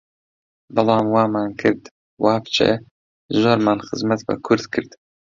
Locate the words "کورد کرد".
4.45-4.91